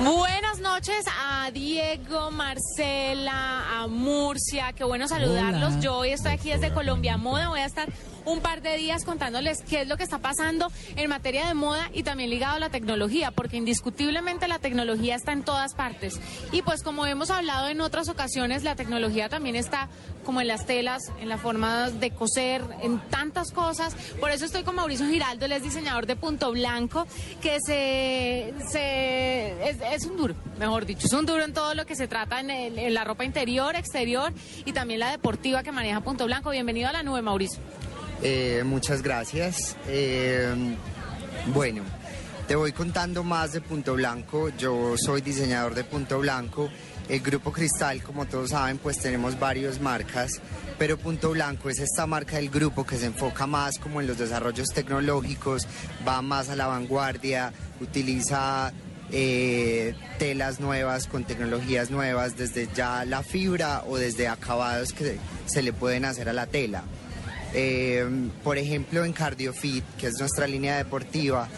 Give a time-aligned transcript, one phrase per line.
[0.00, 4.72] Buenas noches a Diego, Marcela, a Murcia.
[4.72, 5.78] Qué bueno saludarlos.
[5.78, 7.48] Yo hoy estoy aquí desde Colombia Moda.
[7.48, 7.92] Voy a estar
[8.24, 11.90] un par de días contándoles qué es lo que está pasando en materia de moda
[11.92, 16.20] y también ligado a la tecnología, porque indiscutiblemente la tecnología está en todas partes.
[16.52, 19.88] Y pues como hemos hablado en otras ocasiones, la tecnología también está
[20.24, 23.94] como en las telas, en la forma de coser, en tantas cosas.
[24.18, 27.06] Por eso estoy con Mauricio Giraldo, él es diseñador de Punto Blanco,
[27.42, 31.94] que se, se es, un duro, mejor dicho, es un duro en todo lo que
[31.94, 34.32] se trata en, la ropa interior, exterior
[34.64, 36.50] y también la deportiva que maneja Punto Blanco.
[36.50, 37.60] Bienvenido a la nube, Mauricio.
[38.22, 39.76] Eh, muchas gracias.
[39.86, 40.54] Eh,
[41.52, 41.82] bueno,
[42.48, 44.48] te voy contando más de Punto Blanco.
[44.56, 46.70] Yo soy diseñador de Punto Blanco.
[47.10, 50.40] El Grupo Cristal, como todos saben, pues tenemos varias marcas,
[50.78, 54.16] pero Punto Blanco es esta marca del grupo que se enfoca más como en los
[54.16, 55.68] desarrollos tecnológicos,
[56.08, 58.72] va más a la vanguardia, utiliza
[59.12, 65.62] eh, telas nuevas con tecnologías nuevas, desde ya la fibra o desde acabados que se
[65.62, 66.84] le pueden hacer a la tela.
[67.52, 68.06] Eh,
[68.42, 71.48] por ejemplo, en CardioFit, que es nuestra línea deportiva,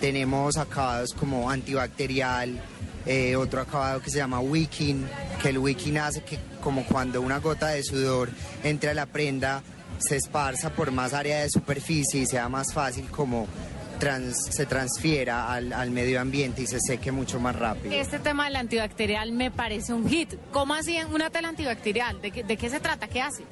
[0.00, 2.60] tenemos acabados como antibacterial,
[3.06, 5.06] eh, otro acabado que se llama wicking,
[5.42, 8.30] que el wicking hace que como cuando una gota de sudor
[8.62, 9.62] entre a la prenda,
[9.98, 13.46] se esparza por más área de superficie y sea más fácil como
[14.00, 17.94] se transfiera al, medio ambiente y se seque mucho más rápido.
[17.94, 20.34] Este tema del antibacterial me parece un hit.
[20.52, 22.20] ¿Cómo así una tela antibacterial?
[22.20, 23.08] ¿De de qué se trata?
[23.08, 23.44] ¿Qué hace?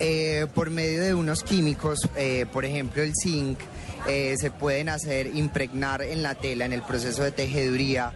[0.00, 3.58] Eh, por medio de unos químicos, eh, por ejemplo el zinc,
[4.06, 8.12] eh, se pueden hacer impregnar en la tela en el proceso de tejeduría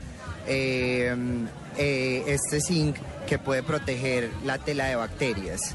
[1.76, 2.96] este zinc
[3.26, 5.74] que puede proteger la tela de bacterias.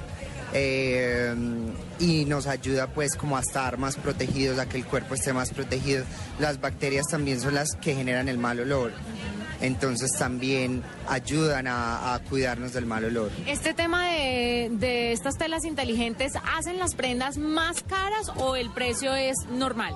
[0.53, 5.51] Y nos ayuda pues como a estar más protegidos, a que el cuerpo esté más
[5.51, 6.05] protegido.
[6.39, 8.91] Las bacterias también son las que generan el mal olor
[9.61, 13.31] entonces también ayudan a, cuidarnos del mal olor.
[13.45, 19.35] ¿Este tema de, estas telas inteligentes hacen las prendas más caras o el precio es
[19.51, 19.95] normal?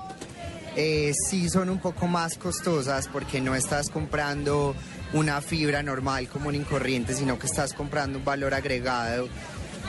[0.74, 4.74] Eh, sí son un poco más costosas porque no estás comprando
[5.12, 9.28] una fibra normal común y corriente, sino que estás comprando un valor agregado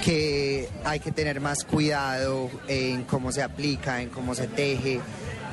[0.02, 5.02] que hay que tener más cuidado en cómo se aplica, en cómo se teje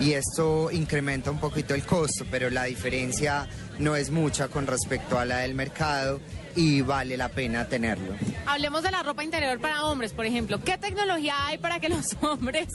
[0.01, 3.47] y esto incrementa un poquito el costo, pero la diferencia
[3.79, 6.21] no es mucha con respecto a la del mercado
[6.57, 8.15] y vale la pena tenerlo.
[8.47, 10.59] Hablemos de la ropa interior para hombres, por ejemplo.
[10.65, 12.69] ¿Qué tecnología hay para que los hombres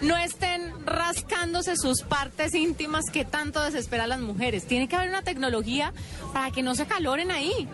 [0.00, 4.66] no estén rascándose sus partes íntimas que tanto desesperan las mujeres?
[4.66, 5.92] Tiene que haber una tecnología
[6.32, 7.68] para que no se caloren ahí.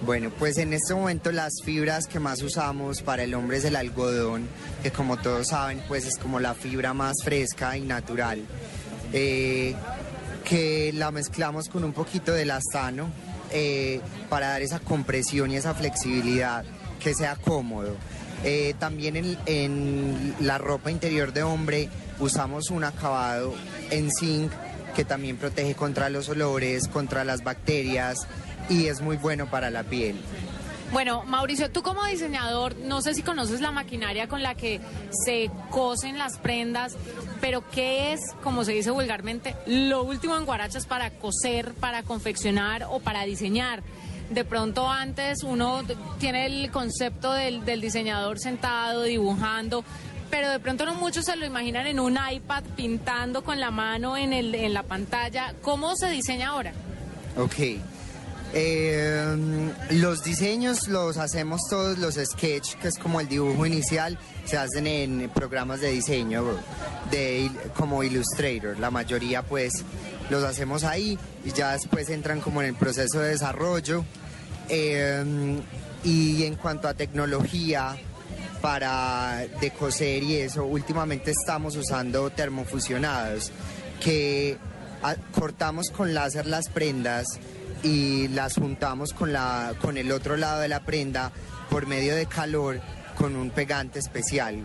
[0.00, 3.74] Bueno, pues en este momento las fibras que más usamos para el hombre es el
[3.74, 4.48] algodón,
[4.82, 8.44] que como todos saben, pues es como la fibra más fresca y natural,
[9.12, 9.74] eh,
[10.44, 13.10] que la mezclamos con un poquito de lastano
[13.50, 16.64] eh, para dar esa compresión y esa flexibilidad,
[17.02, 17.96] que sea cómodo.
[18.44, 21.88] Eh, también en, en la ropa interior de hombre
[22.20, 23.52] usamos un acabado
[23.90, 24.52] en zinc
[24.94, 28.28] que también protege contra los olores, contra las bacterias
[28.68, 30.16] y es muy bueno para la piel.
[30.90, 34.80] Bueno, Mauricio, tú como diseñador, no sé si conoces la maquinaria con la que
[35.10, 36.96] se cosen las prendas,
[37.42, 42.86] pero ¿qué es, como se dice vulgarmente, lo último en guarachas para coser, para confeccionar
[42.88, 43.82] o para diseñar?
[44.30, 45.82] De pronto antes uno
[46.18, 49.84] tiene el concepto del, diseñador sentado, dibujando,
[50.30, 54.16] pero de pronto no muchos se lo imaginan en un iPad pintando con la mano
[54.16, 55.54] en, el, en la pantalla.
[55.60, 56.72] ¿Cómo se diseña ahora?
[57.36, 57.78] Ok.
[58.54, 64.56] Eh, los diseños los hacemos todos, los sketch, que es como el dibujo inicial, se
[64.56, 66.44] hacen en programas de diseño
[67.10, 68.78] de, como Illustrator.
[68.78, 69.84] La mayoría pues
[70.30, 74.04] los hacemos ahí y ya después entran como en el proceso de desarrollo.
[74.68, 75.60] Eh,
[76.04, 77.96] y en cuanto a tecnología
[78.60, 83.52] para de coser y eso, últimamente estamos usando termofusionados
[84.00, 84.56] que
[85.32, 87.38] cortamos con láser las prendas
[87.82, 91.32] y las juntamos con, la, con el otro lado de la prenda
[91.70, 92.80] por medio de calor
[93.16, 94.64] con un pegante especial.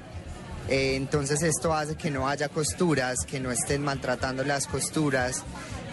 [0.69, 5.43] Eh, entonces esto hace que no haya costuras, que no estén maltratando las costuras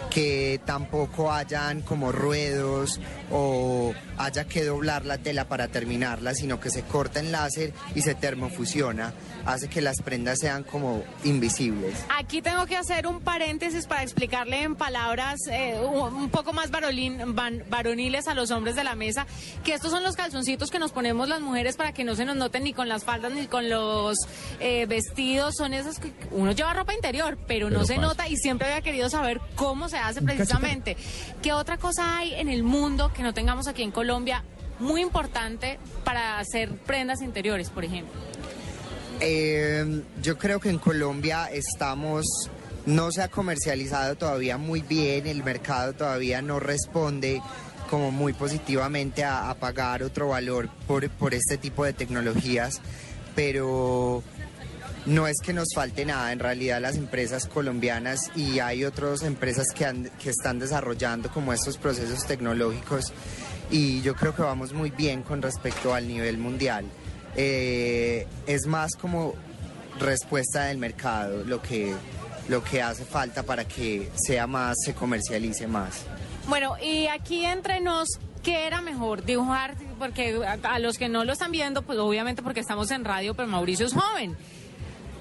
[0.09, 3.01] que tampoco hayan como ruedos
[3.31, 8.03] o haya que doblar la tela para terminarla, sino que se corta en láser y
[8.03, 9.13] se termofusiona,
[9.47, 11.95] hace que las prendas sean como invisibles.
[12.19, 17.35] Aquí tengo que hacer un paréntesis para explicarle en palabras eh, un poco más varolín,
[17.35, 19.27] van- varoniles a los hombres de la mesa
[19.65, 22.37] que estos son los calzoncitos que nos ponemos las mujeres para que no se nos
[22.37, 24.19] noten ni con las faldas ni con los
[24.59, 25.55] eh, vestidos.
[25.57, 28.07] Son esos que uno lleva ropa interior, pero, no se pasa.
[28.07, 30.97] nota y siempre había querido saber cómo se hace precisamente.
[31.43, 34.45] ¿Qué otra cosa hay en el mundo que no tengamos aquí en Colombia?
[34.79, 38.19] Muy importante para hacer prendas interiores, por ejemplo.
[39.21, 42.25] Eh, yo creo que en Colombia estamos,
[42.87, 47.43] no se ha comercializado todavía muy bien, el mercado todavía no responde
[47.91, 52.81] como muy positivamente a, a pagar otro valor por, por este tipo de tecnologías,
[53.35, 54.23] pero
[55.11, 59.67] no es que nos falte nada, en realidad las empresas colombianas y hay otras empresas
[59.75, 63.13] que, están desarrollando como estos procesos tecnológicos
[63.73, 66.85] y yo creo que vamos muy bien con respecto al nivel mundial.
[67.35, 69.35] Eh, es más como
[69.99, 71.93] respuesta del mercado lo que,
[72.49, 76.05] lo que hace falta para que sea más, se comercialice más.
[76.47, 78.09] Bueno, y aquí entre nos,
[78.45, 79.25] ¿qué era mejor?
[79.25, 83.05] Dibujar, porque a, a los que no lo están viendo, pues obviamente porque estamos en
[83.05, 84.37] radio, pero Mauricio es joven.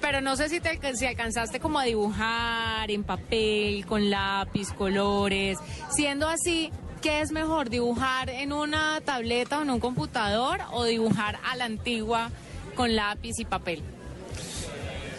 [0.00, 5.58] Pero no sé si, te, si alcanzaste como a dibujar en papel, con lápiz, colores.
[5.90, 6.70] Siendo así,
[7.02, 7.68] ¿qué es mejor?
[7.68, 12.30] ¿Dibujar en una tableta o en un computador o dibujar a la antigua
[12.74, 13.82] con lápiz y papel?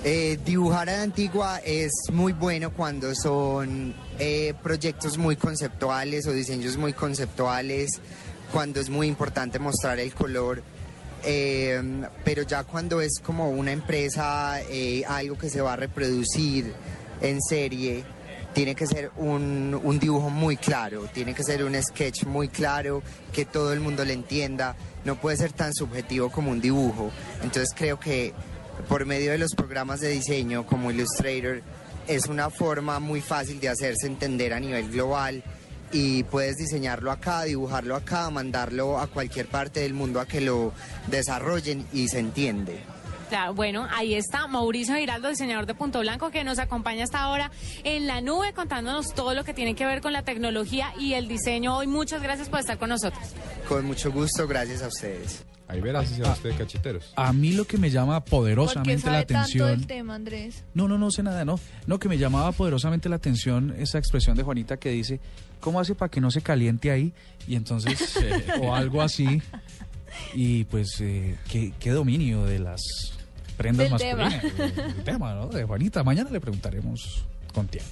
[0.04, 6.32] Eh, dibujar a la antigua es muy bueno cuando son eh, proyectos muy conceptuales o
[6.32, 8.02] diseños muy conceptuales,
[8.52, 10.64] cuando es muy importante mostrar el color.
[11.24, 11.82] Eh,
[12.24, 16.74] pero ya cuando es como una empresa, eh, algo que se va a reproducir
[17.22, 18.04] en serie,
[18.54, 23.02] tiene que ser un, un dibujo muy claro, tiene que ser un sketch muy claro,
[23.32, 24.76] que todo el mundo le entienda,
[25.06, 27.12] no puede ser tan subjetivo como un dibujo.
[27.44, 28.34] Entonces creo que
[28.90, 31.62] por medio de los programas de diseño como Illustrator
[32.08, 35.44] es una forma muy fácil de hacerse entender a nivel global
[35.92, 40.74] y puedes diseñarlo acá, dibujarlo acá, mandarlo a cualquier parte del mundo a que lo
[41.08, 42.82] desarrollen y se entiende.
[43.30, 47.50] Claro, bueno, ahí está Mauricio Giraldo, diseñador de Punto Blanco, que nos acompaña hasta ahora
[47.86, 51.30] en la nube contándonos todo lo que tiene que ver con la tecnología y el
[51.30, 51.78] diseño.
[51.78, 53.24] Hoy muchas gracias por estar con nosotros.
[53.70, 55.46] Con mucho gusto, gracias a ustedes.
[55.72, 57.14] Ahí verás si se va usted de cachiteros.
[57.16, 59.70] A mí lo que me llama poderosamente la sabe tanto atención.
[59.70, 60.64] del tema, Andrés.
[60.74, 61.60] No, no, no sé nada, no.
[61.88, 65.22] No, que me llamaba poderosamente la atención esa expresión de Juanita que dice,
[65.62, 67.14] ¿cómo hace para que no se caliente ahí?
[67.48, 69.42] Y entonces, eh, o algo así.
[70.34, 72.82] Y pues, eh, ¿qué, qué dominio de las
[73.56, 74.24] prendas Del tema.
[74.26, 74.76] masculinas.
[74.76, 75.48] del tema, ¿no?
[75.48, 76.04] De Juanita.
[76.04, 77.24] Mañana le preguntaremos
[77.54, 77.90] con tiempo.